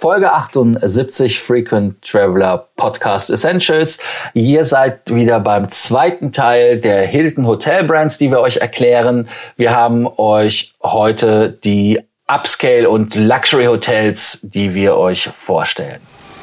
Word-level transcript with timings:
Folge 0.00 0.32
78 0.32 1.40
Frequent 1.40 2.00
Traveler 2.02 2.68
Podcast 2.76 3.30
Essentials. 3.30 3.98
Ihr 4.32 4.64
seid 4.64 5.12
wieder 5.12 5.40
beim 5.40 5.70
zweiten 5.70 6.30
Teil 6.30 6.80
der 6.80 7.04
Hilton 7.04 7.48
Hotel 7.48 7.82
Brands, 7.82 8.16
die 8.16 8.30
wir 8.30 8.38
euch 8.38 8.58
erklären. 8.58 9.28
Wir 9.56 9.74
haben 9.74 10.06
euch 10.06 10.72
heute 10.84 11.50
die 11.64 12.00
Upscale 12.28 12.88
und 12.88 13.16
Luxury 13.16 13.64
Hotels, 13.64 14.38
die 14.42 14.72
wir 14.72 14.96
euch 14.96 15.30
vorstellen. 15.36 16.00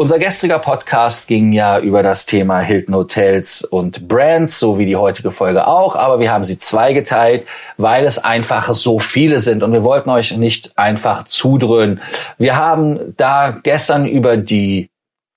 Unser 0.00 0.18
gestriger 0.18 0.60
Podcast 0.60 1.28
ging 1.28 1.52
ja 1.52 1.78
über 1.78 2.02
das 2.02 2.24
Thema 2.24 2.60
Hilton 2.60 2.94
Hotels 2.94 3.62
und 3.62 4.08
Brands, 4.08 4.58
so 4.58 4.78
wie 4.78 4.86
die 4.86 4.96
heutige 4.96 5.30
Folge 5.30 5.66
auch, 5.66 5.94
aber 5.94 6.20
wir 6.20 6.32
haben 6.32 6.44
sie 6.44 6.56
zweigeteilt, 6.56 7.46
weil 7.76 8.06
es 8.06 8.16
einfach 8.16 8.72
so 8.72 8.98
viele 8.98 9.40
sind 9.40 9.62
und 9.62 9.74
wir 9.74 9.84
wollten 9.84 10.08
euch 10.08 10.34
nicht 10.34 10.72
einfach 10.78 11.24
zudröhnen. 11.24 12.00
Wir 12.38 12.56
haben 12.56 13.12
da 13.18 13.50
gestern 13.62 14.06
über 14.06 14.38
die 14.38 14.88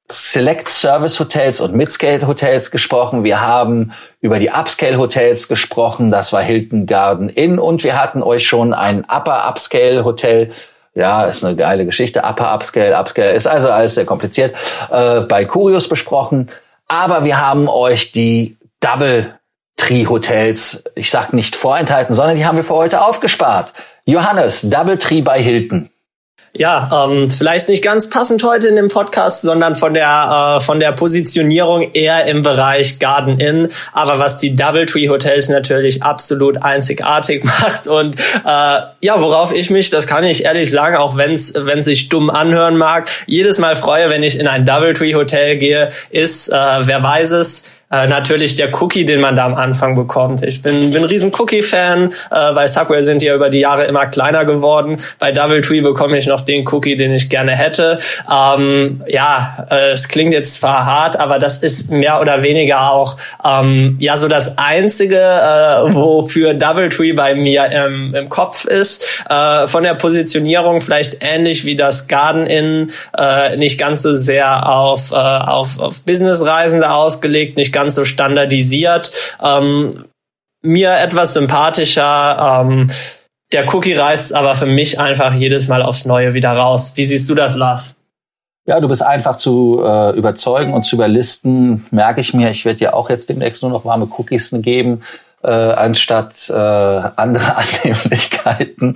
Select 0.10 0.70
Service 0.70 1.20
Hotels 1.20 1.60
und 1.60 1.76
Midscale 1.76 2.26
Hotels 2.26 2.72
gesprochen. 2.72 3.26
Wir 3.26 3.42
haben 3.42 3.92
über 4.22 4.40
die 4.40 4.50
Upscale 4.52 4.98
Hotels 4.98 5.50
gesprochen. 5.50 6.10
Das 6.10 6.32
war 6.32 6.42
Hilton 6.42 6.86
Garden 6.86 7.28
Inn 7.28 7.60
und 7.60 7.84
wir 7.84 8.02
hatten 8.02 8.24
euch 8.24 8.48
schon 8.48 8.74
ein 8.74 9.04
Upper 9.10 9.46
Upscale 9.46 10.06
Hotel 10.06 10.54
ja, 10.96 11.26
ist 11.26 11.44
eine 11.44 11.56
geile 11.56 11.86
Geschichte. 11.86 12.22
Upper 12.24 12.54
Upscale, 12.54 12.98
Upscale 12.98 13.34
ist 13.34 13.48
also 13.48 13.72
alles 13.72 13.96
sehr 13.96 14.06
kompliziert. 14.06 14.56
Äh, 14.92 15.22
bei 15.22 15.46
Curios 15.46 15.90
besprochen. 15.90 16.50
Aber 16.88 17.24
wir 17.24 17.42
haben 17.42 17.68
euch 17.68 18.12
die 18.12 18.58
Double 18.80 19.40
Tree 19.78 20.06
Hotels, 20.08 20.84
ich 20.96 21.10
sag 21.10 21.34
nicht 21.34 21.56
vorenthalten, 21.56 22.14
sondern 22.14 22.38
die 22.38 22.46
haben 22.46 22.58
wir 22.58 22.64
für 22.64 22.76
heute 22.76 23.02
aufgespart. 23.02 23.74
Johannes, 24.06 24.62
Double 24.62 24.98
Tree 24.98 25.22
bei 25.22 25.42
Hilton. 25.42 25.90
Ja, 26.56 27.08
ähm, 27.08 27.32
vielleicht 27.32 27.68
nicht 27.68 27.84
ganz 27.84 28.12
passend 28.12 28.44
heute 28.44 28.68
in 28.68 28.76
dem 28.76 28.88
Podcast, 28.88 29.42
sondern 29.42 29.76
von 29.76 29.96
der 29.96 30.58
äh, 30.60 30.64
von 30.64 30.80
der 30.80 30.92
Positionierung 30.92 31.94
eher 31.94 32.28
im 32.28 32.44
Bereich 32.44 33.00
Garden 33.00 33.40
Inn. 33.40 33.70
Aber 33.92 34.20
was 34.20 34.38
die 34.38 34.56
Doubletree 34.56 35.10
Hotels 35.10 35.50
natürlich 35.50 36.04
absolut 36.04 36.62
einzigartig 36.62 37.44
macht 37.60 37.88
und 37.88 38.20
äh, 38.20 38.46
ja, 38.46 39.20
worauf 39.20 39.52
ich 39.52 39.72
mich, 39.72 39.90
das 39.90 40.06
kann 40.06 40.24
ich 40.26 40.46
ehrlich 40.46 40.70
sagen, 40.70 40.96
auch 40.96 41.18
wenn 41.18 41.32
es 41.32 41.56
wenn 41.58 41.82
sich 41.82 42.10
dumm 42.10 42.30
anhören 42.30 42.78
mag, 42.78 43.10
jedes 43.26 43.58
Mal 43.58 43.76
freue, 43.76 44.12
wenn 44.12 44.22
ich 44.22 44.40
in 44.40 44.48
ein 44.48 44.64
Doubletree 44.64 45.16
Hotel 45.16 45.58
gehe, 45.58 45.90
ist, 46.12 46.50
äh, 46.50 46.54
wer 46.54 47.02
weiß 47.02 47.32
es, 47.32 47.72
äh, 47.94 48.08
natürlich 48.08 48.56
der 48.56 48.74
Cookie, 48.82 49.06
den 49.06 49.22
man 49.22 49.36
da 49.36 49.46
am 49.46 49.54
Anfang 49.54 49.96
bekommt. 49.96 50.42
Ich 50.42 50.64
bin, 50.64 50.92
bin 50.92 51.04
ein 51.04 51.10
riesen 51.10 51.32
Cookie-Fan. 51.38 52.12
Äh, 52.32 52.54
bei 52.54 52.68
Subway 52.68 53.04
sind 53.04 53.22
die 53.22 53.28
ja 53.28 53.36
über 53.36 53.52
die 53.52 53.60
Jahre 53.60 53.86
immer 53.86 54.08
kleiner 54.08 54.46
geworden. 54.46 54.98
Bei 55.20 55.32
Doubletree 55.32 55.82
bekomme 55.82 56.18
ich 56.18 56.26
noch 56.26 56.42
den 56.42 56.68
Cookie, 56.68 56.96
den 56.96 57.14
ich 57.14 57.30
gerne 57.30 57.52
hätte. 57.52 58.00
Ähm, 58.32 59.04
ja, 59.08 59.68
äh, 59.70 59.92
es 59.92 60.08
klingt 60.08 60.34
jetzt 60.34 60.56
zwar 60.56 60.86
hart, 60.86 61.20
aber 61.20 61.38
das 61.38 61.60
ist 61.60 61.92
mehr 61.92 62.20
oder 62.20 62.42
weniger 62.42 62.92
auch 62.92 63.18
ähm, 63.46 63.98
ja 64.00 64.18
so 64.18 64.28
das 64.28 64.58
einzige, 64.58 65.20
äh, 65.20 65.94
wofür 65.94 66.56
Doubletree 66.56 67.14
bei 67.14 67.36
mir 67.36 67.66
im, 67.68 68.16
im 68.16 68.30
Kopf 68.30 68.66
ist. 68.66 69.24
Äh, 69.30 69.68
von 69.68 69.84
der 69.84 69.94
Positionierung 69.94 70.82
vielleicht 70.82 71.18
ähnlich 71.22 71.66
wie 71.66 71.76
das 71.76 72.08
Garden 72.08 72.48
Inn, 72.48 72.92
äh, 73.16 73.56
nicht 73.58 73.80
ganz 73.80 74.02
so 74.02 74.16
sehr 74.16 74.68
auf, 74.68 75.12
äh, 75.12 75.16
auf, 75.16 75.78
auf 75.78 76.02
Businessreisende 76.02 76.90
ausgelegt, 76.90 77.56
nicht 77.56 77.72
ganz 77.72 77.83
ganz 77.84 77.96
so 77.96 78.06
standardisiert. 78.06 79.12
Ähm, 79.44 79.90
mir 80.62 80.96
etwas 80.96 81.34
sympathischer. 81.34 82.64
Ähm, 82.66 82.90
der 83.52 83.74
Cookie 83.74 83.94
reißt 83.94 84.34
aber 84.34 84.56
für 84.56 84.66
mich 84.66 85.00
einfach 85.00 85.34
jedes 85.34 85.68
Mal 85.68 85.84
aufs 85.84 86.06
Neue 86.06 86.34
wieder 86.34 86.54
raus. 86.54 86.94
Wie 86.96 87.04
siehst 87.04 87.30
du 87.30 87.36
das, 87.36 87.56
Lars? 87.56 87.96
Ja, 88.66 88.80
du 88.80 88.88
bist 88.88 89.04
einfach 89.04 89.36
zu 89.36 89.84
äh, 89.84 90.16
überzeugen 90.16 90.74
und 90.74 90.84
zu 90.84 90.96
überlisten, 90.96 91.86
merke 91.92 92.22
ich 92.22 92.34
mir. 92.34 92.50
Ich 92.50 92.64
werde 92.64 92.80
dir 92.80 92.96
auch 92.96 93.10
jetzt 93.10 93.28
demnächst 93.28 93.62
nur 93.62 93.72
noch 93.72 93.84
warme 93.84 94.08
Cookies 94.18 94.52
geben 94.54 95.04
äh, 95.44 95.50
anstatt 95.50 96.50
äh, 96.50 96.54
andere 96.54 97.56
Annehmlichkeiten. 97.84 98.96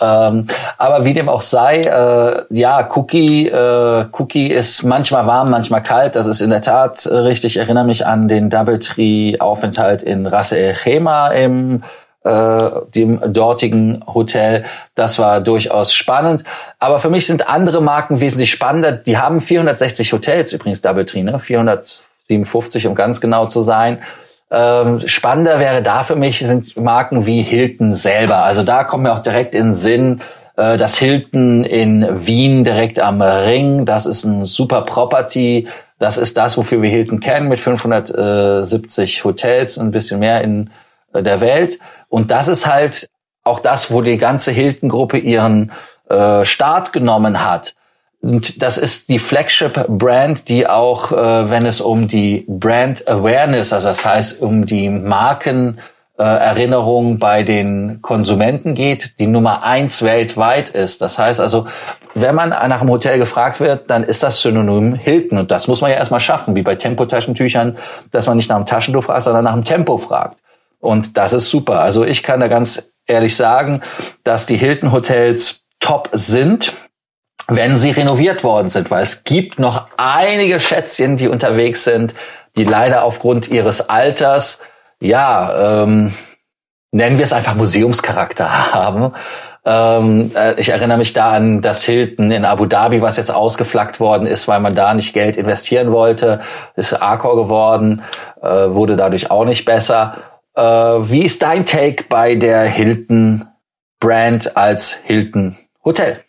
Ähm, 0.00 0.46
aber 0.78 1.04
wie 1.04 1.14
dem 1.14 1.28
auch 1.28 1.42
sei, 1.42 1.80
äh, 1.80 2.44
ja, 2.50 2.88
Cookie, 2.94 3.48
äh, 3.48 4.06
Cookie 4.12 4.48
ist 4.48 4.82
manchmal 4.82 5.26
warm, 5.26 5.50
manchmal 5.50 5.82
kalt. 5.82 6.16
Das 6.16 6.26
ist 6.26 6.40
in 6.40 6.50
der 6.50 6.62
Tat 6.62 7.06
richtig. 7.06 7.56
Ich 7.56 7.60
erinnere 7.62 7.84
mich 7.84 8.06
an 8.06 8.28
den 8.28 8.50
Doubletree-Aufenthalt 8.50 10.02
in 10.02 10.26
Rasse 10.26 10.58
El 10.58 10.74
Chema 10.74 11.28
im 11.28 11.82
äh, 12.26 12.58
dem 12.94 13.32
dortigen 13.32 14.02
Hotel. 14.12 14.64
Das 14.94 15.18
war 15.18 15.40
durchaus 15.40 15.94
spannend. 15.94 16.42
Aber 16.78 16.98
für 16.98 17.08
mich 17.08 17.26
sind 17.26 17.48
andere 17.48 17.80
Marken 17.80 18.20
wesentlich 18.20 18.50
spannender. 18.50 18.92
Die 18.92 19.16
haben 19.16 19.40
460 19.40 20.12
Hotels 20.12 20.52
übrigens, 20.52 20.82
Doubletree, 20.82 21.22
ne? 21.22 21.38
457, 21.38 22.88
um 22.88 22.94
ganz 22.96 23.20
genau 23.20 23.46
zu 23.46 23.62
sein. 23.62 23.98
Ähm, 24.50 25.06
spannender 25.06 25.58
wäre 25.58 25.82
da 25.82 26.04
für 26.04 26.16
mich 26.16 26.38
sind 26.38 26.76
Marken 26.76 27.26
wie 27.26 27.42
Hilton 27.42 27.92
selber. 27.92 28.38
Also 28.38 28.62
da 28.62 28.84
kommt 28.84 29.02
mir 29.02 29.12
auch 29.12 29.22
direkt 29.22 29.54
in 29.54 29.68
den 29.68 29.74
Sinn, 29.74 30.20
äh, 30.56 30.76
das 30.76 30.96
Hilton 30.98 31.64
in 31.64 32.26
Wien 32.26 32.64
direkt 32.64 32.98
am 33.00 33.20
Ring. 33.22 33.84
Das 33.84 34.06
ist 34.06 34.24
ein 34.24 34.44
super 34.44 34.82
Property. 34.82 35.68
Das 35.98 36.16
ist 36.16 36.36
das, 36.36 36.56
wofür 36.56 36.82
wir 36.82 36.90
Hilton 36.90 37.20
kennen, 37.20 37.48
mit 37.48 37.58
570 37.58 39.24
Hotels, 39.24 39.78
ein 39.78 39.90
bisschen 39.90 40.20
mehr 40.20 40.42
in 40.42 40.70
äh, 41.12 41.22
der 41.22 41.40
Welt. 41.40 41.78
Und 42.08 42.30
das 42.30 42.48
ist 42.48 42.66
halt 42.66 43.08
auch 43.42 43.60
das, 43.60 43.90
wo 43.90 44.02
die 44.02 44.16
ganze 44.16 44.52
Hilton-Gruppe 44.52 45.18
ihren 45.18 45.72
äh, 46.08 46.44
Start 46.44 46.92
genommen 46.92 47.44
hat. 47.44 47.74
Und 48.26 48.60
das 48.60 48.76
ist 48.76 49.08
die 49.08 49.20
Flagship-Brand, 49.20 50.48
die 50.48 50.66
auch, 50.66 51.12
äh, 51.12 51.48
wenn 51.48 51.64
es 51.64 51.80
um 51.80 52.08
die 52.08 52.44
Brand 52.48 53.06
Awareness, 53.06 53.72
also 53.72 53.86
das 53.86 54.04
heißt 54.04 54.42
um 54.42 54.66
die 54.66 54.88
Markenerinnerung 54.88 57.14
äh, 57.14 57.18
bei 57.18 57.44
den 57.44 58.02
Konsumenten 58.02 58.74
geht, 58.74 59.20
die 59.20 59.28
Nummer 59.28 59.62
eins 59.62 60.02
weltweit 60.02 60.70
ist. 60.70 61.02
Das 61.02 61.20
heißt 61.20 61.38
also, 61.38 61.68
wenn 62.14 62.34
man 62.34 62.48
nach 62.48 62.80
einem 62.80 62.90
Hotel 62.90 63.20
gefragt 63.20 63.60
wird, 63.60 63.88
dann 63.90 64.02
ist 64.02 64.24
das 64.24 64.42
Synonym 64.42 64.96
Hilton. 64.96 65.38
Und 65.38 65.52
das 65.52 65.68
muss 65.68 65.80
man 65.80 65.92
ja 65.92 65.96
erstmal 65.96 66.18
schaffen, 66.18 66.56
wie 66.56 66.62
bei 66.62 66.74
Tempo-Taschentüchern, 66.74 67.78
dass 68.10 68.26
man 68.26 68.38
nicht 68.38 68.50
nach 68.50 68.56
dem 68.56 68.66
Taschentuch 68.66 69.04
fragt, 69.04 69.22
sondern 69.22 69.44
nach 69.44 69.54
dem 69.54 69.64
Tempo 69.64 69.98
fragt. 69.98 70.36
Und 70.80 71.16
das 71.16 71.32
ist 71.32 71.48
super. 71.48 71.78
Also 71.78 72.04
ich 72.04 72.24
kann 72.24 72.40
da 72.40 72.48
ganz 72.48 72.92
ehrlich 73.06 73.36
sagen, 73.36 73.82
dass 74.24 74.46
die 74.46 74.56
Hilton-Hotels 74.56 75.62
top 75.78 76.08
sind 76.12 76.72
wenn 77.48 77.76
sie 77.76 77.90
renoviert 77.90 78.44
worden 78.44 78.68
sind, 78.68 78.90
weil 78.90 79.02
es 79.02 79.24
gibt 79.24 79.58
noch 79.58 79.86
einige 79.96 80.58
Schätzchen, 80.60 81.16
die 81.16 81.28
unterwegs 81.28 81.84
sind, 81.84 82.14
die 82.56 82.64
leider 82.64 83.04
aufgrund 83.04 83.48
ihres 83.48 83.88
Alters, 83.88 84.60
ja, 85.00 85.82
ähm, 85.82 86.12
nennen 86.90 87.18
wir 87.18 87.24
es 87.24 87.32
einfach 87.32 87.54
Museumscharakter 87.54 88.72
haben. 88.74 89.12
Ähm, 89.64 90.30
äh, 90.34 90.58
ich 90.60 90.68
erinnere 90.68 90.98
mich 90.98 91.12
da 91.12 91.32
an 91.32 91.60
das 91.60 91.84
Hilton 91.84 92.30
in 92.30 92.44
Abu 92.44 92.66
Dhabi, 92.66 93.02
was 93.02 93.16
jetzt 93.16 93.34
ausgeflaggt 93.34 94.00
worden 94.00 94.26
ist, 94.26 94.46
weil 94.48 94.60
man 94.60 94.74
da 94.74 94.94
nicht 94.94 95.12
Geld 95.12 95.36
investieren 95.36 95.92
wollte. 95.92 96.40
Ist 96.76 96.94
Accor 96.94 97.36
geworden, 97.36 98.02
äh, 98.40 98.46
wurde 98.46 98.96
dadurch 98.96 99.30
auch 99.30 99.44
nicht 99.44 99.64
besser. 99.64 100.18
Äh, 100.54 100.62
wie 100.62 101.24
ist 101.24 101.42
dein 101.42 101.66
Take 101.66 102.04
bei 102.08 102.36
der 102.36 102.62
Hilton 102.62 103.46
Brand 103.98 104.56
als 104.56 104.92
Hilton 104.92 105.56
Hotel? 105.84 106.25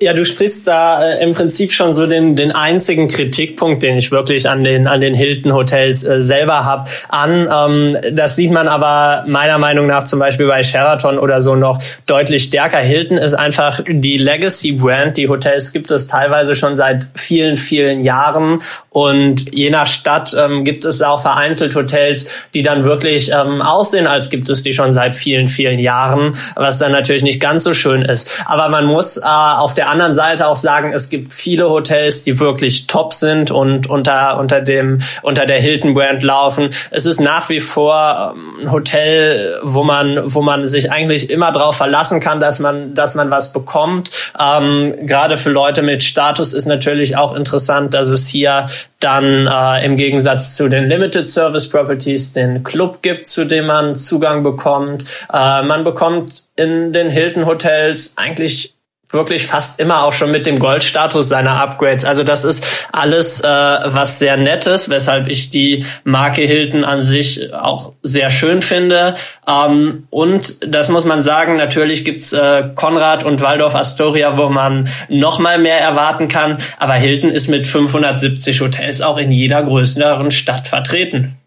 Ja, 0.00 0.12
du 0.12 0.24
sprichst 0.24 0.68
da 0.68 1.02
äh, 1.02 1.24
im 1.24 1.34
Prinzip 1.34 1.72
schon 1.72 1.92
so 1.92 2.06
den, 2.06 2.36
den 2.36 2.52
einzigen 2.52 3.08
Kritikpunkt, 3.08 3.82
den 3.82 3.96
ich 3.96 4.12
wirklich 4.12 4.48
an 4.48 4.62
den, 4.62 4.86
an 4.86 5.00
den 5.00 5.12
Hilton 5.12 5.52
Hotels 5.52 6.04
äh, 6.04 6.22
selber 6.22 6.64
hab 6.64 6.88
an. 7.08 7.48
Ähm, 7.52 7.96
das 8.12 8.36
sieht 8.36 8.52
man 8.52 8.68
aber 8.68 9.24
meiner 9.26 9.58
Meinung 9.58 9.88
nach 9.88 10.04
zum 10.04 10.20
Beispiel 10.20 10.46
bei 10.46 10.62
Sheraton 10.62 11.18
oder 11.18 11.40
so 11.40 11.56
noch 11.56 11.82
deutlich 12.06 12.44
stärker. 12.44 12.78
Hilton 12.78 13.18
ist 13.18 13.34
einfach 13.34 13.80
die 13.88 14.18
Legacy 14.18 14.70
Brand. 14.70 15.16
Die 15.16 15.28
Hotels 15.28 15.72
gibt 15.72 15.90
es 15.90 16.06
teilweise 16.06 16.54
schon 16.54 16.76
seit 16.76 17.08
vielen, 17.16 17.56
vielen 17.56 18.04
Jahren 18.04 18.60
und 18.90 19.54
je 19.54 19.70
nach 19.70 19.86
Stadt 19.86 20.34
ähm, 20.36 20.64
gibt 20.64 20.84
es 20.84 21.02
auch 21.02 21.22
vereinzelt 21.22 21.74
Hotels, 21.76 22.30
die 22.54 22.62
dann 22.62 22.84
wirklich 22.84 23.30
ähm, 23.30 23.62
aussehen, 23.62 24.06
als 24.06 24.28
gibt 24.28 24.48
es 24.48 24.62
die 24.62 24.74
schon 24.74 24.92
seit 24.92 25.14
vielen, 25.14 25.46
vielen 25.46 25.78
Jahren, 25.78 26.36
was 26.56 26.78
dann 26.78 26.90
natürlich 26.90 27.22
nicht 27.22 27.40
ganz 27.40 27.64
so 27.64 27.74
schön 27.74 28.02
ist. 28.02 28.42
Aber 28.46 28.68
man 28.68 28.86
muss 28.86 29.16
äh, 29.16 29.22
auf 29.24 29.74
der 29.74 29.87
der 29.88 29.92
anderen 29.92 30.14
Seite 30.14 30.46
auch 30.46 30.56
sagen, 30.56 30.92
es 30.92 31.08
gibt 31.08 31.32
viele 31.32 31.70
Hotels, 31.70 32.22
die 32.22 32.38
wirklich 32.38 32.86
top 32.86 33.14
sind 33.14 33.50
und 33.50 33.88
unter, 33.88 34.38
unter 34.38 34.60
dem, 34.60 34.98
unter 35.22 35.46
der 35.46 35.60
Hilton 35.60 35.94
Brand 35.94 36.22
laufen. 36.22 36.70
Es 36.90 37.06
ist 37.06 37.20
nach 37.20 37.48
wie 37.48 37.60
vor 37.60 38.34
ähm, 38.36 38.64
ein 38.64 38.72
Hotel, 38.72 39.58
wo 39.62 39.84
man, 39.84 40.20
wo 40.24 40.42
man 40.42 40.66
sich 40.66 40.92
eigentlich 40.92 41.30
immer 41.30 41.52
darauf 41.52 41.76
verlassen 41.76 42.20
kann, 42.20 42.38
dass 42.38 42.58
man, 42.58 42.94
dass 42.94 43.14
man 43.14 43.30
was 43.30 43.52
bekommt. 43.52 44.10
Ähm, 44.38 44.94
gerade 45.06 45.38
für 45.38 45.50
Leute 45.50 45.80
mit 45.80 46.02
Status 46.02 46.52
ist 46.52 46.66
natürlich 46.66 47.16
auch 47.16 47.34
interessant, 47.34 47.94
dass 47.94 48.08
es 48.08 48.28
hier 48.28 48.66
dann 49.00 49.46
äh, 49.46 49.84
im 49.86 49.96
Gegensatz 49.96 50.56
zu 50.56 50.68
den 50.68 50.88
Limited 50.88 51.28
Service 51.28 51.68
Properties 51.68 52.32
den 52.32 52.62
Club 52.62 53.00
gibt, 53.00 53.28
zu 53.28 53.44
dem 53.44 53.66
man 53.66 53.96
Zugang 53.96 54.42
bekommt. 54.42 55.04
Äh, 55.32 55.62
man 55.62 55.84
bekommt 55.84 56.44
in 56.56 56.92
den 56.92 57.08
Hilton 57.08 57.46
Hotels 57.46 58.14
eigentlich 58.16 58.74
wirklich 59.10 59.46
fast 59.46 59.80
immer 59.80 60.04
auch 60.04 60.12
schon 60.12 60.30
mit 60.30 60.44
dem 60.44 60.58
Goldstatus 60.58 61.28
seiner 61.28 61.60
Upgrades. 61.60 62.04
Also 62.04 62.24
das 62.24 62.44
ist 62.44 62.66
alles 62.92 63.40
äh, 63.40 63.46
was 63.46 64.18
sehr 64.18 64.36
nettes, 64.36 64.90
weshalb 64.90 65.28
ich 65.28 65.48
die 65.48 65.86
Marke 66.04 66.42
Hilton 66.42 66.84
an 66.84 67.00
sich 67.00 67.54
auch 67.54 67.94
sehr 68.02 68.28
schön 68.28 68.60
finde. 68.60 69.14
Ähm, 69.46 70.06
und 70.10 70.74
das 70.74 70.90
muss 70.90 71.06
man 71.06 71.22
sagen, 71.22 71.56
natürlich 71.56 72.04
gibt's 72.04 72.34
äh, 72.34 72.64
Konrad 72.74 73.24
und 73.24 73.40
Waldorf 73.40 73.74
Astoria, 73.74 74.36
wo 74.36 74.50
man 74.50 74.88
noch 75.08 75.38
mal 75.38 75.58
mehr 75.58 75.80
erwarten 75.80 76.28
kann. 76.28 76.58
Aber 76.78 76.94
Hilton 76.94 77.30
ist 77.30 77.48
mit 77.48 77.66
570 77.66 78.60
Hotels 78.60 79.00
auch 79.00 79.16
in 79.16 79.32
jeder 79.32 79.62
größeren 79.62 80.30
Stadt 80.30 80.68
vertreten. 80.68 81.37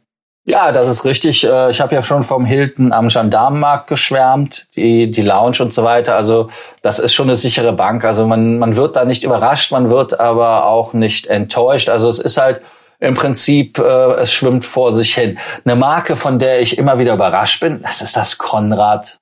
Ja, 0.44 0.72
das 0.72 0.88
ist 0.88 1.06
richtig. 1.06 1.44
Äh, 1.44 1.70
ich 1.70 1.82
habe 1.82 1.94
ja 1.94 2.02
schon 2.02 2.24
vom 2.24 2.46
Hilton 2.46 2.92
am 2.94 3.10
Gendarmenmarkt 3.10 3.88
geschwärmt, 3.88 4.68
die, 4.76 5.12
die 5.12 5.22
Lounge 5.22 5.58
und 5.62 5.74
so 5.74 5.84
weiter. 5.84 6.16
Also 6.16 6.50
das 6.82 6.98
ist 6.98 7.14
schon 7.14 7.28
eine 7.28 7.36
sichere 7.36 7.74
Bank. 7.74 8.04
Also 8.04 8.26
man, 8.26 8.58
man 8.58 8.76
wird 8.76 8.96
da 8.96 9.06
nicht 9.06 9.24
überrascht, 9.24 9.72
man 9.72 9.90
wird 9.90 10.20
aber 10.20 10.66
auch 10.66 10.94
nicht 10.94 11.28
enttäuscht. 11.28 11.90
Also 11.90 12.10
es 12.10 12.18
ist 12.18 12.38
halt 12.38 12.62
im 13.00 13.14
Prinzip, 13.14 13.78
äh, 13.78 14.14
es 14.14 14.32
schwimmt 14.32 14.66
vor 14.66 14.94
sich 14.96 15.14
hin. 15.14 15.38
Eine 15.64 15.76
Marke, 15.76 16.16
von 16.16 16.40
der 16.40 16.60
ich 16.62 16.78
immer 16.78 16.98
wieder 16.98 17.14
überrascht 17.14 17.62
bin, 17.62 17.82
das 17.84 18.02
ist 18.02 18.16
das 18.16 18.38
Konrad. 18.40 19.20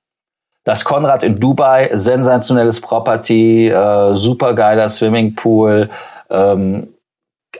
Das 0.64 0.84
Konrad 0.84 1.22
in 1.22 1.38
Dubai, 1.38 1.90
sensationelles 1.92 2.80
Property, 2.80 3.68
äh, 3.68 4.14
supergeiler 4.14 4.88
Swimmingpool, 4.88 5.90
ähm, 6.30 6.94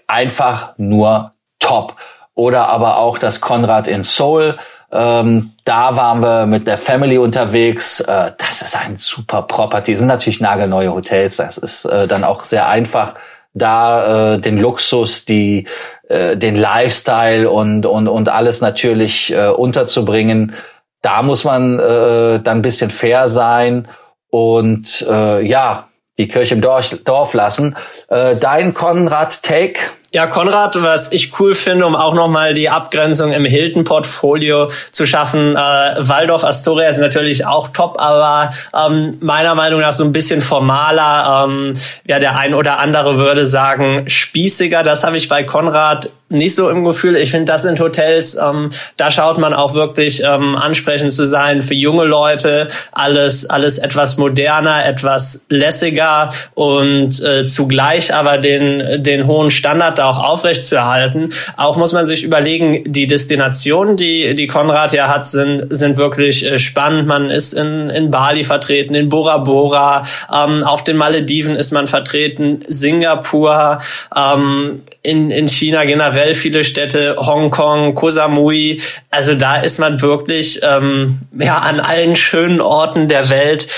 einfach 0.07 0.75
nur 0.79 1.33
top 1.59 1.97
oder 2.41 2.69
aber 2.69 2.97
auch 2.97 3.19
das 3.19 3.43
Konrad 3.43 3.87
in 3.87 4.03
Seoul. 4.03 4.57
Ähm, 4.91 5.53
da 5.65 5.95
waren 5.97 6.23
wir 6.23 6.47
mit 6.47 6.67
der 6.67 6.79
Family 6.79 7.19
unterwegs. 7.19 8.01
Äh, 8.01 8.33
das 8.39 8.63
ist 8.63 8.75
ein 8.75 8.97
super 8.97 9.43
Property. 9.43 9.95
Sind 9.95 10.07
natürlich 10.07 10.41
nagelneue 10.41 10.91
Hotels. 10.91 11.37
Das 11.37 11.59
ist 11.59 11.85
äh, 11.85 12.09
dann 12.09 12.25
auch 12.25 12.45
sehr 12.45 12.67
einfach, 12.67 13.15
da 13.53 14.37
äh, 14.37 14.39
den 14.39 14.57
Luxus, 14.57 15.27
die, 15.27 15.67
äh, 16.09 16.35
den 16.39 16.57
Lifestyle 16.57 17.51
und, 17.51 17.85
und, 17.85 18.09
und 18.09 18.31
alles 18.31 18.63
natürlich 18.63 19.31
äh, 19.31 19.49
unterzubringen. 19.49 20.55
Da 21.03 21.23
muss 21.23 21.45
man 21.45 21.79
äh, 21.79 22.41
dann 22.41 22.59
ein 22.59 22.63
bisschen 22.63 22.91
fair 22.91 23.29
sein 23.29 23.87
und 24.31 25.07
äh, 25.11 25.43
ja, 25.47 25.89
die 26.17 26.29
Kirche 26.29 26.55
im 26.55 26.63
Dorf, 26.63 26.97
Dorf 27.05 27.35
lassen. 27.35 27.77
Äh, 28.09 28.37
dein 28.37 28.73
Konrad 28.73 29.43
Take? 29.43 29.81
Ja, 30.13 30.27
Konrad, 30.27 30.83
was 30.83 31.13
ich 31.13 31.39
cool 31.39 31.55
finde, 31.55 31.87
um 31.87 31.95
auch 31.95 32.15
nochmal 32.15 32.53
die 32.53 32.69
Abgrenzung 32.69 33.31
im 33.33 33.45
Hilton-Portfolio 33.45 34.69
zu 34.91 35.07
schaffen, 35.07 35.55
äh, 35.55 35.59
Waldorf 35.59 36.43
Astoria 36.43 36.89
ist 36.89 36.99
natürlich 36.99 37.47
auch 37.47 37.69
top, 37.69 37.95
aber 38.01 38.51
ähm, 38.75 39.19
meiner 39.21 39.55
Meinung 39.55 39.81
nach 39.81 39.93
so 39.93 40.03
ein 40.03 40.11
bisschen 40.11 40.41
formaler. 40.41 41.47
Ähm, 41.47 41.75
ja, 42.09 42.19
der 42.19 42.37
ein 42.37 42.55
oder 42.55 42.81
andere 42.81 43.19
würde 43.19 43.47
sagen 43.47 44.09
spießiger. 44.09 44.83
Das 44.83 45.05
habe 45.05 45.17
ich 45.17 45.29
bei 45.29 45.45
Konrad 45.45 46.11
nicht 46.31 46.55
so 46.55 46.71
im 46.71 46.85
Gefühl. 46.85 47.17
Ich 47.17 47.33
finde, 47.33 47.47
das 47.47 47.63
sind 47.63 47.81
Hotels, 47.81 48.37
ähm, 48.37 48.71
da 48.97 49.11
schaut 49.11 49.39
man 49.39 49.53
auch 49.53 49.75
wirklich 49.75 50.23
ähm, 50.25 50.57
ansprechend 50.57 51.13
zu 51.13 51.27
sein 51.27 51.61
für 51.61 51.75
junge 51.75 52.05
Leute. 52.05 52.69
Alles, 52.93 53.51
alles 53.51 53.79
etwas 53.79 54.17
moderner, 54.17 54.87
etwas 54.87 55.47
lässiger 55.49 56.31
und 56.55 57.21
äh, 57.21 57.47
zugleich 57.47 58.15
aber 58.15 58.39
den, 58.39 59.03
den 59.03 59.27
hohen 59.27 59.51
Standard 59.51 59.99
da 59.99 60.09
auch 60.09 60.23
aufrecht 60.23 60.65
zu 60.67 60.77
erhalten. 60.77 61.31
Auch 61.57 61.77
muss 61.77 61.93
man 61.93 62.07
sich 62.07 62.23
überlegen, 62.23 62.85
die 62.87 63.09
Destinationen, 63.09 63.97
die, 63.97 64.37
die 64.37 64.47
Konrad 64.47 64.93
ja 64.93 65.09
hat, 65.09 65.27
sind, 65.27 65.67
sind 65.71 65.97
wirklich 65.97 66.47
äh, 66.47 66.59
spannend. 66.59 67.09
Man 67.09 67.31
ist 67.31 67.55
in, 67.55 67.91
in 67.91 68.11
Bali 68.11 68.45
vertreten, 68.45 68.95
in 68.95 69.09
Bora 69.09 69.39
Bora, 69.39 70.05
ähm, 70.33 70.63
auf 70.63 70.85
den 70.85 70.97
Malediven 70.97 71.57
ist 71.57 71.73
man 71.73 71.89
vertreten, 71.89 72.61
Singapur, 72.69 73.81
ähm, 74.15 74.77
in, 75.03 75.31
in 75.31 75.49
China 75.49 75.85
generell 75.85 76.20
viele 76.35 76.65
Städte, 76.65 77.17
Hongkong, 77.19 77.95
Koh 77.95 78.11
Samui. 78.11 78.81
Also 79.11 79.35
da 79.35 79.57
ist 79.57 79.79
man 79.79 80.01
wirklich 80.03 80.61
ähm, 80.63 81.21
ja 81.39 81.59
an 81.59 81.81
allen 81.81 82.17
schönen 82.17 82.61
Orten 82.61 83.09
der 83.09 83.31
Welt 83.31 83.69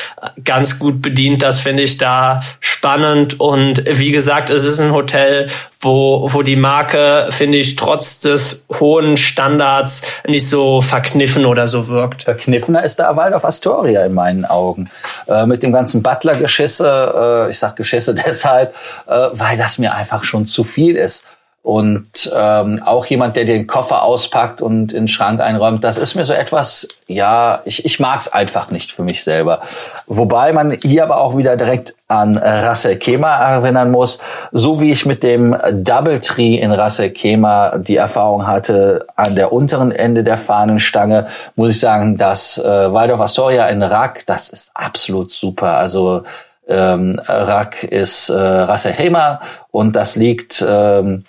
ganz 0.44 0.78
gut 0.78 1.02
bedient. 1.02 1.42
Das 1.42 1.60
finde 1.60 1.82
ich 1.82 1.98
da 1.98 2.42
spannend. 2.60 3.40
Und 3.40 3.84
wie 3.86 4.10
gesagt, 4.10 4.50
es 4.50 4.64
ist 4.64 4.80
ein 4.80 4.92
Hotel, 4.92 5.48
wo, 5.82 6.28
wo 6.32 6.42
die 6.42 6.56
Marke, 6.56 7.28
finde 7.30 7.58
ich, 7.58 7.76
trotz 7.76 8.20
des 8.20 8.66
hohen 8.78 9.16
Standards 9.16 10.02
nicht 10.26 10.48
so 10.48 10.80
verkniffen 10.80 11.44
oder 11.44 11.66
so 11.66 11.88
wirkt. 11.88 12.22
Verkniffener 12.24 12.82
ist 12.82 12.98
der 12.98 13.14
Waldorf 13.16 13.44
Astoria 13.44 14.04
in 14.04 14.14
meinen 14.14 14.44
Augen. 14.44 14.90
Äh, 15.28 15.46
mit 15.46 15.62
dem 15.62 15.72
ganzen 15.72 16.02
Butler-Geschisse, 16.02 17.46
äh, 17.48 17.50
ich 17.50 17.58
sag 17.58 17.76
Geschisse 17.76 18.14
deshalb, 18.26 18.74
äh, 19.06 19.28
weil 19.32 19.56
das 19.56 19.78
mir 19.78 19.94
einfach 19.94 20.24
schon 20.24 20.46
zu 20.46 20.64
viel 20.64 20.96
ist. 20.96 21.24
Und 21.62 22.28
ähm, 22.36 22.82
auch 22.84 23.06
jemand, 23.06 23.36
der 23.36 23.44
den 23.44 23.68
Koffer 23.68 24.02
auspackt 24.02 24.60
und 24.60 24.92
in 24.92 25.02
den 25.02 25.08
Schrank 25.08 25.40
einräumt, 25.40 25.84
das 25.84 25.96
ist 25.96 26.16
mir 26.16 26.24
so 26.24 26.32
etwas, 26.32 26.88
ja, 27.06 27.62
ich, 27.64 27.84
ich 27.84 28.00
mag 28.00 28.18
es 28.18 28.32
einfach 28.32 28.72
nicht 28.72 28.90
für 28.90 29.04
mich 29.04 29.22
selber. 29.22 29.60
Wobei 30.08 30.52
man 30.52 30.76
hier 30.82 31.04
aber 31.04 31.18
auch 31.18 31.36
wieder 31.36 31.56
direkt 31.56 31.94
an 32.08 32.36
Rassel 32.36 32.96
Kema 32.96 33.36
erinnern 33.36 33.92
muss, 33.92 34.18
so 34.50 34.80
wie 34.80 34.90
ich 34.90 35.06
mit 35.06 35.22
dem 35.22 35.56
Double 35.72 36.18
Tree 36.18 36.56
in 36.56 36.72
Rassel 36.72 37.10
Kema 37.10 37.78
die 37.78 37.96
Erfahrung 37.96 38.48
hatte 38.48 39.06
an 39.14 39.36
der 39.36 39.52
unteren 39.52 39.92
Ende 39.92 40.24
der 40.24 40.38
Fahnenstange, 40.38 41.28
muss 41.54 41.70
ich 41.70 41.80
sagen, 41.80 42.18
das 42.18 42.58
äh, 42.58 42.92
Waldorf 42.92 43.20
Astoria 43.20 43.68
in 43.68 43.84
Rack, 43.84 44.24
das 44.26 44.48
ist 44.48 44.72
absolut 44.74 45.30
super. 45.30 45.76
Also 45.76 46.24
ähm, 46.72 47.20
Rak 47.26 47.84
ist 47.84 48.28
äh, 48.30 48.34
Ras 48.34 48.84
Khaimah 48.84 49.40
und 49.70 49.94
das 49.94 50.16
liegt 50.16 50.64
ähm, 50.66 51.24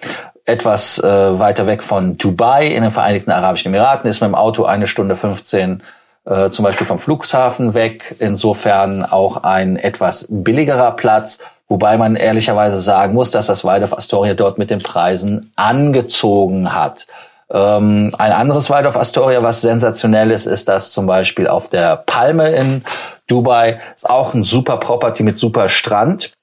etwas 0.46 1.00
äh, 1.00 1.40
weiter 1.40 1.68
weg 1.68 1.84
von 1.84 2.18
Dubai 2.18 2.68
in 2.68 2.84
den 2.84 2.92
Vereinigten 2.92 3.32
Arabischen 3.32 3.74
Emiraten, 3.74 4.10
ist 4.10 4.22
mit 4.22 4.30
dem 4.30 4.36
Auto 4.36 4.66
eine 4.66 4.88
Stunde 4.88 5.16
15 5.16 5.84
äh, 6.26 6.50
zum 6.50 6.64
Beispiel 6.64 6.88
vom 6.88 7.00
Flughafen 7.00 7.74
weg. 7.74 8.16
Insofern 8.20 9.06
auch 9.06 9.44
ein 9.44 9.78
etwas 9.78 10.28
billigerer 10.30 10.92
Platz, 10.92 11.40
wobei 11.68 11.98
man 11.98 12.16
ehrlicherweise 12.16 12.80
sagen 12.80 13.14
muss, 13.14 13.32
dass 13.32 13.48
das 13.48 13.64
Waldorf 13.66 13.94
Astoria 13.94 14.34
dort 14.34 14.58
mit 14.58 14.70
den 14.70 14.80
Preisen 14.80 15.52
angezogen 15.56 16.74
hat. 16.74 17.08
Ähm, 17.54 18.16
ein 18.18 18.32
anderes 18.32 18.70
Waldorf 18.70 18.98
Astoria, 18.98 19.44
was 19.44 19.62
sensationell 19.62 20.32
ist, 20.32 20.48
ist 20.48 20.68
das 20.68 20.92
zum 20.92 21.06
Beispiel 21.06 21.48
auf 21.48 21.70
der 21.70 21.98
Palme 21.98 22.52
in 22.52 22.84
Dubai. 23.28 23.80
Ist 23.96 24.10
auch 24.10 24.34
ein 24.34 24.44
super 24.44 24.78
Property 24.78 25.24
mit 25.24 25.38
super 25.38 25.70
Strand. 25.70 26.34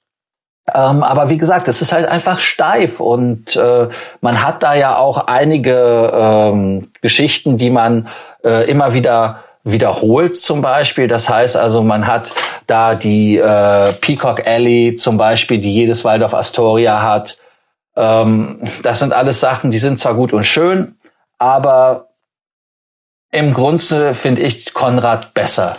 Ähm, 0.72 1.02
aber 1.02 1.28
wie 1.28 1.38
gesagt, 1.38 1.66
es 1.66 1.82
ist 1.82 1.92
halt 1.92 2.06
einfach 2.06 2.38
steif 2.38 3.00
und 3.00 3.56
äh, 3.56 3.88
man 4.20 4.42
hat 4.42 4.62
da 4.62 4.74
ja 4.74 4.96
auch 4.96 5.26
einige 5.26 6.12
ähm, 6.14 6.92
Geschichten, 7.02 7.58
die 7.58 7.70
man 7.70 8.08
äh, 8.44 8.70
immer 8.70 8.94
wieder 8.94 9.40
wiederholt 9.64 10.36
zum 10.36 10.62
Beispiel. 10.62 11.08
Das 11.08 11.28
heißt 11.28 11.56
also, 11.56 11.82
man 11.82 12.06
hat 12.06 12.32
da 12.66 12.94
die 12.94 13.36
äh, 13.36 13.92
Peacock 13.94 14.46
Alley 14.46 14.94
zum 14.96 15.16
Beispiel, 15.16 15.58
die 15.58 15.74
jedes 15.74 16.04
Waldorf 16.04 16.34
Astoria 16.34 17.02
hat. 17.02 17.38
Ähm, 17.96 18.60
das 18.82 19.00
sind 19.00 19.12
alles 19.12 19.40
Sachen, 19.40 19.70
die 19.70 19.78
sind 19.78 19.98
zwar 19.98 20.14
gut 20.14 20.32
und 20.32 20.44
schön, 20.44 20.94
aber 21.40 22.14
im 23.32 23.54
Grunde 23.54 24.14
finde 24.14 24.42
ich 24.42 24.74
Konrad 24.74 25.34
besser. 25.34 25.76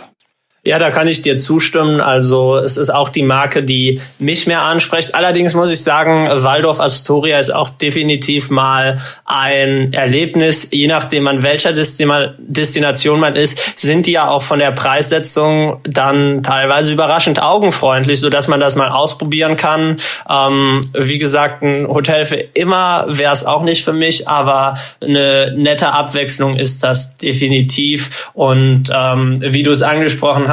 Ja, 0.64 0.78
da 0.78 0.92
kann 0.92 1.08
ich 1.08 1.22
dir 1.22 1.36
zustimmen. 1.38 2.00
Also 2.00 2.56
es 2.56 2.76
ist 2.76 2.90
auch 2.90 3.08
die 3.08 3.24
Marke, 3.24 3.64
die 3.64 4.00
mich 4.20 4.46
mehr 4.46 4.62
anspricht. 4.62 5.12
Allerdings 5.12 5.54
muss 5.54 5.72
ich 5.72 5.82
sagen, 5.82 6.28
Waldorf 6.44 6.78
Astoria 6.78 7.40
ist 7.40 7.52
auch 7.52 7.68
definitiv 7.68 8.48
mal 8.48 9.00
ein 9.24 9.92
Erlebnis. 9.92 10.68
Je 10.70 10.86
nachdem, 10.86 11.26
an 11.26 11.42
welcher 11.42 11.72
Destination 11.72 13.18
man 13.18 13.34
ist, 13.34 13.76
sind 13.76 14.06
die 14.06 14.12
ja 14.12 14.28
auch 14.28 14.42
von 14.42 14.60
der 14.60 14.70
Preissetzung 14.70 15.80
dann 15.82 16.44
teilweise 16.44 16.92
überraschend 16.92 17.42
augenfreundlich, 17.42 18.20
so 18.20 18.30
dass 18.30 18.46
man 18.46 18.60
das 18.60 18.76
mal 18.76 18.90
ausprobieren 18.90 19.56
kann. 19.56 19.96
Ähm, 20.30 20.82
wie 20.94 21.18
gesagt, 21.18 21.64
ein 21.64 21.88
Hotel 21.88 22.24
für 22.24 22.36
immer 22.36 23.06
wäre 23.08 23.32
es 23.32 23.44
auch 23.44 23.64
nicht 23.64 23.84
für 23.84 23.92
mich, 23.92 24.28
aber 24.28 24.78
eine 25.00 25.54
nette 25.56 25.92
Abwechslung 25.92 26.54
ist 26.54 26.84
das 26.84 27.16
definitiv. 27.16 28.30
Und 28.32 28.92
ähm, 28.94 29.38
wie 29.40 29.64
du 29.64 29.72
es 29.72 29.82
angesprochen 29.82 30.46
hast, 30.46 30.51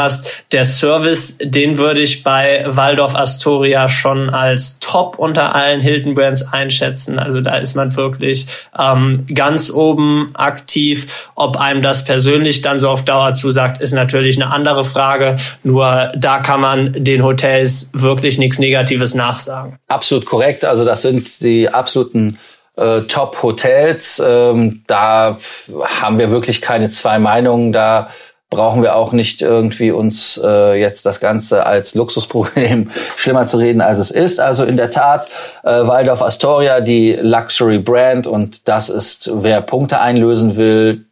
der 0.52 0.66
Service, 0.66 1.38
den 1.42 1.78
würde 1.78 2.02
ich 2.02 2.24
bei 2.24 2.64
Waldorf 2.68 3.16
Astoria 3.16 3.88
schon 3.90 4.30
als 4.30 4.80
Top 4.80 5.20
unter 5.20 5.56
allen 5.56 5.82
Hilton 5.82 6.16
Brands 6.16 6.54
einschätzen. 6.54 7.20
Also 7.20 7.42
da 7.42 7.58
ist 7.58 7.76
man 7.76 7.96
wirklich 7.96 8.48
ähm, 8.78 9.26
ganz 9.34 9.72
oben 9.72 10.28
aktiv. 10.36 11.30
Ob 11.36 11.58
einem 11.58 11.82
das 11.82 12.06
persönlich 12.06 12.62
dann 12.62 12.80
so 12.80 12.90
auf 12.90 13.04
Dauer 13.04 13.34
zusagt, 13.34 13.82
ist 13.82 13.94
natürlich 13.94 14.42
eine 14.42 14.52
andere 14.52 14.86
Frage. 14.86 15.36
Nur 15.64 16.12
da 16.16 16.40
kann 16.40 16.62
man 16.62 16.94
den 16.94 17.24
Hotels 17.24 17.92
wirklich 17.94 18.38
nichts 18.38 18.60
Negatives 18.60 19.14
nachsagen. 19.14 19.78
Absolut 19.88 20.26
korrekt. 20.26 20.66
Also 20.66 20.86
das 20.86 21.02
sind 21.02 21.42
die 21.42 21.70
absoluten 21.70 22.40
äh, 22.80 23.02
Top-Hotels. 23.02 24.22
Ähm, 24.26 24.84
da 24.88 25.40
haben 25.84 26.18
wir 26.18 26.32
wirklich 26.32 26.62
keine 26.62 26.90
zwei 26.90 27.20
Meinungen. 27.20 27.72
Da 27.72 28.10
brauchen 28.50 28.82
wir 28.82 28.96
auch 28.96 29.14
nicht 29.14 29.42
irgendwie 29.42 29.92
uns 29.92 30.40
äh, 30.44 30.80
jetzt 30.80 31.06
das 31.06 31.20
Ganze 31.20 31.66
als 31.66 31.94
Luxusproblem 31.94 32.90
schlimmer 33.16 33.46
zu 33.46 33.58
reden, 33.58 33.82
als 33.82 34.00
es 34.00 34.10
ist. 34.10 34.40
Also 34.40 34.66
in 34.66 34.76
der 34.76 34.90
Tat, 34.90 35.28
äh, 35.64 35.86
Waldorf 35.86 36.22
Astoria, 36.22 36.82
die 36.82 37.14
Luxury 37.14 37.78
Brand 37.78 38.26
und 38.26 38.68
das 38.68 38.90
ist, 38.90 39.30
wer 39.34 39.62
Punkte 39.62 40.02
einlösen 40.02 40.56
will, 40.56 41.06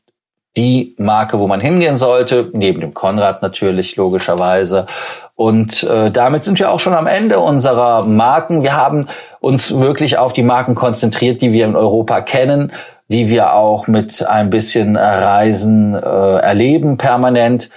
die 0.58 0.96
Marke, 0.98 1.40
wo 1.40 1.48
man 1.48 1.60
hingehen 1.60 1.98
sollte, 1.98 2.50
neben 2.54 2.82
dem 2.82 2.96
Konrad 2.96 3.44
natürlich 3.44 3.96
logischerweise. 3.96 4.88
Und 5.36 5.84
äh, 5.84 6.10
damit 6.10 6.44
sind 6.44 6.58
wir 6.58 6.72
auch 6.72 6.80
schon 6.80 6.96
am 6.96 7.06
Ende 7.06 7.40
unserer 7.40 8.04
Marken. 8.06 8.64
Wir 8.64 8.76
haben 8.76 9.08
uns 9.40 9.80
wirklich 9.80 10.18
auf 10.18 10.34
die 10.34 10.42
Marken 10.42 10.74
konzentriert, 10.74 11.44
die 11.44 11.54
wir 11.54 11.66
in 11.66 11.76
Europa 11.76 12.22
kennen, 12.22 12.72
die 13.10 13.30
wir 13.30 13.54
auch 13.54 13.88
mit 13.88 14.26
ein 14.26 14.50
bisschen 14.50 14.98
Reisen 14.98 15.96
äh, 15.96 16.00
erleben 16.00 16.98
permanent. 16.98 17.70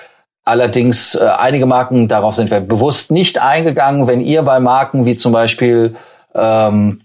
Allerdings 0.44 1.14
äh, 1.14 1.25
einige 1.25 1.66
Marken, 1.66 2.08
darauf 2.08 2.34
sind 2.34 2.50
wir 2.50 2.60
bewusst 2.60 3.10
nicht 3.10 3.40
eingegangen. 3.40 4.06
Wenn 4.06 4.20
ihr 4.20 4.42
bei 4.42 4.58
Marken 4.58 5.06
wie 5.06 5.16
zum 5.16 5.32
Beispiel 5.32 5.94
ähm, 6.34 7.02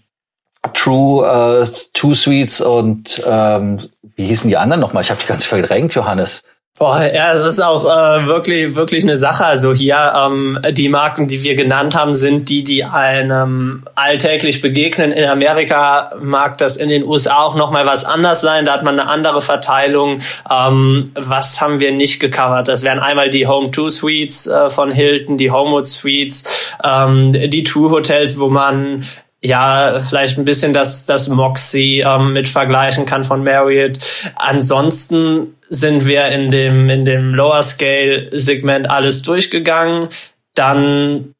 True 0.74 1.62
äh, 1.62 1.66
Two 1.92 2.14
Suites 2.14 2.60
und 2.60 3.22
ähm, 3.26 3.88
wie 4.16 4.26
hießen 4.26 4.48
die 4.48 4.56
anderen 4.56 4.80
nochmal? 4.80 5.02
Ich 5.02 5.10
habe 5.10 5.20
die 5.20 5.28
ganz 5.28 5.44
verdrängt, 5.44 5.94
Johannes. 5.94 6.42
Boah, 6.78 7.02
ja, 7.02 7.32
das 7.32 7.48
ist 7.48 7.60
auch 7.60 7.84
äh, 7.84 8.26
wirklich 8.26 8.74
wirklich 8.74 9.02
eine 9.02 9.16
Sache. 9.16 9.46
Also 9.46 9.72
hier 9.72 10.12
ähm, 10.14 10.58
die 10.72 10.90
Marken, 10.90 11.26
die 11.26 11.42
wir 11.42 11.54
genannt 11.54 11.94
haben, 11.94 12.14
sind 12.14 12.50
die, 12.50 12.64
die 12.64 12.84
einem 12.84 13.84
alltäglich 13.94 14.60
begegnen. 14.60 15.10
In 15.10 15.24
Amerika 15.24 16.12
mag 16.20 16.58
das 16.58 16.76
in 16.76 16.90
den 16.90 17.02
USA 17.02 17.44
auch 17.44 17.54
noch 17.54 17.70
mal 17.70 17.86
was 17.86 18.04
anders 18.04 18.42
sein. 18.42 18.66
Da 18.66 18.74
hat 18.74 18.82
man 18.82 19.00
eine 19.00 19.08
andere 19.08 19.40
Verteilung. 19.40 20.18
Ähm, 20.50 21.12
was 21.14 21.62
haben 21.62 21.80
wir 21.80 21.92
nicht 21.92 22.20
gecovert? 22.20 22.68
Das 22.68 22.82
wären 22.82 22.98
einmal 22.98 23.30
die 23.30 23.46
Home 23.46 23.70
Two 23.70 23.88
Suites 23.88 24.46
äh, 24.46 24.68
von 24.68 24.90
Hilton, 24.90 25.38
die 25.38 25.50
Homewood 25.50 25.86
Suites, 25.86 26.76
ähm, 26.84 27.32
die 27.32 27.64
True 27.64 27.90
Hotels, 27.90 28.38
wo 28.38 28.50
man 28.50 29.02
ja, 29.42 30.00
vielleicht 30.00 30.38
ein 30.38 30.44
bisschen 30.44 30.72
das, 30.72 31.06
das 31.06 31.28
Moxie 31.28 32.00
ähm, 32.00 32.32
mit 32.32 32.48
vergleichen 32.48 33.06
kann 33.06 33.22
von 33.22 33.44
Marriott. 33.44 33.98
Ansonsten 34.36 35.56
sind 35.68 36.06
wir 36.06 36.26
in 36.26 36.50
dem, 36.50 36.88
in 36.88 37.04
dem 37.04 37.34
Lower 37.34 37.62
Scale 37.62 38.28
Segment 38.32 38.88
alles 38.88 39.22
durchgegangen. 39.22 40.08
Dann 40.54 41.34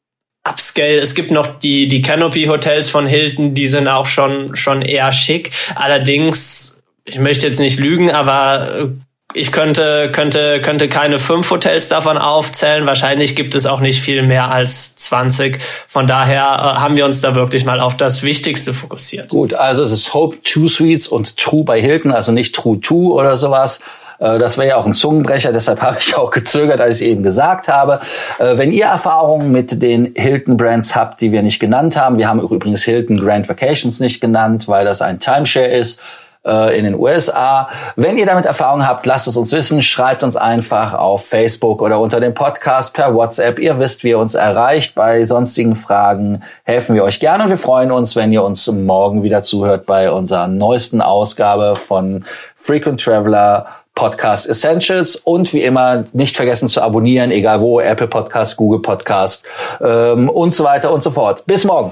Upscale. 0.47 0.99
Es 0.99 1.13
gibt 1.13 1.31
noch 1.31 1.59
die, 1.59 1.87
die 1.87 2.01
Canopy 2.01 2.45
Hotels 2.45 2.89
von 2.89 3.05
Hilton, 3.05 3.53
die 3.53 3.67
sind 3.67 3.87
auch 3.87 4.05
schon, 4.05 4.55
schon 4.55 4.81
eher 4.81 5.11
schick. 5.11 5.51
Allerdings, 5.75 6.83
ich 7.03 7.19
möchte 7.19 7.47
jetzt 7.47 7.59
nicht 7.59 7.79
lügen, 7.79 8.11
aber 8.11 8.89
ich 9.37 9.51
könnte, 9.51 10.11
könnte, 10.11 10.61
könnte 10.61 10.89
keine 10.89 11.19
fünf 11.19 11.49
Hotels 11.51 11.87
davon 11.87 12.17
aufzählen. 12.17 12.85
Wahrscheinlich 12.85 13.35
gibt 13.35 13.55
es 13.55 13.65
auch 13.65 13.79
nicht 13.79 14.01
viel 14.01 14.23
mehr 14.23 14.51
als 14.51 14.95
20. 14.97 15.59
Von 15.87 16.07
daher 16.07 16.41
äh, 16.41 16.79
haben 16.79 16.97
wir 16.97 17.05
uns 17.05 17.21
da 17.21 17.35
wirklich 17.35 17.63
mal 17.63 17.79
auf 17.79 17.95
das 17.95 18.23
Wichtigste 18.23 18.73
fokussiert. 18.73 19.29
Gut, 19.29 19.53
also 19.53 19.83
es 19.83 19.91
ist 19.91 20.13
Hope 20.13 20.37
Two 20.43 20.67
Suites 20.67 21.07
und 21.07 21.37
True 21.37 21.63
bei 21.63 21.79
Hilton, 21.79 22.11
also 22.11 22.31
nicht 22.31 22.55
True 22.55 22.79
Two 22.79 23.13
oder 23.13 23.37
sowas. 23.37 23.79
Äh, 24.19 24.37
das 24.37 24.57
wäre 24.57 24.69
ja 24.69 24.77
auch 24.77 24.85
ein 24.85 24.93
Zungenbrecher, 24.93 25.51
deshalb 25.51 25.81
habe 25.81 25.97
ich 25.99 26.17
auch 26.17 26.31
gezögert, 26.31 26.81
als 26.81 27.01
ich 27.01 27.07
eben 27.07 27.23
gesagt 27.23 27.67
habe. 27.67 28.01
Äh, 28.39 28.57
wenn 28.57 28.71
ihr 28.71 28.85
Erfahrungen 28.85 29.51
mit 29.51 29.81
den 29.81 30.13
Hilton 30.15 30.57
Brands 30.57 30.95
habt, 30.95 31.21
die 31.21 31.31
wir 31.31 31.43
nicht 31.43 31.59
genannt 31.59 31.95
haben, 31.95 32.17
wir 32.17 32.27
haben 32.27 32.41
übrigens 32.41 32.83
Hilton 32.83 33.17
Grand 33.17 33.47
Vacations 33.47 33.99
nicht 33.99 34.19
genannt, 34.19 34.67
weil 34.67 34.85
das 34.85 35.01
ein 35.01 35.19
Timeshare 35.19 35.67
ist, 35.67 36.01
in 36.47 36.85
den 36.85 36.95
USA. 36.95 37.69
Wenn 37.95 38.17
ihr 38.17 38.25
damit 38.25 38.45
Erfahrung 38.45 38.87
habt, 38.87 39.05
lasst 39.05 39.27
es 39.27 39.37
uns 39.37 39.51
wissen. 39.51 39.81
Schreibt 39.81 40.23
uns 40.23 40.35
einfach 40.35 40.93
auf 40.93 41.25
Facebook 41.25 41.81
oder 41.81 41.99
unter 41.99 42.19
dem 42.19 42.33
Podcast 42.33 42.93
per 42.93 43.13
WhatsApp. 43.13 43.59
Ihr 43.59 43.79
wisst, 43.79 44.03
wie 44.03 44.09
ihr 44.09 44.19
uns 44.19 44.33
erreicht. 44.33 44.95
Bei 44.95 45.23
sonstigen 45.23 45.75
Fragen 45.75 46.43
helfen 46.63 46.95
wir 46.95 47.03
euch 47.03 47.19
gerne. 47.19 47.49
Wir 47.49 47.57
freuen 47.57 47.91
uns, 47.91 48.15
wenn 48.15 48.31
ihr 48.31 48.43
uns 48.43 48.67
morgen 48.71 49.23
wieder 49.23 49.43
zuhört 49.43 49.85
bei 49.85 50.11
unserer 50.11 50.47
neuesten 50.47 51.01
Ausgabe 51.01 51.75
von 51.75 52.25
Frequent 52.55 53.01
Traveler 53.01 53.67
Podcast 53.97 54.47
Essentials 54.47 55.15
und 55.15 55.53
wie 55.53 55.63
immer 55.63 56.05
nicht 56.13 56.37
vergessen 56.37 56.69
zu 56.69 56.81
abonnieren, 56.81 57.31
egal 57.31 57.61
wo, 57.61 57.79
Apple 57.79 58.07
Podcast, 58.07 58.55
Google 58.55 58.81
Podcast 58.81 59.43
ähm, 59.81 60.29
und 60.29 60.53
so 60.53 60.63
weiter 60.63 60.93
und 60.93 61.01
so 61.01 61.09
fort. 61.09 61.45
Bis 61.47 61.65
morgen. 61.65 61.91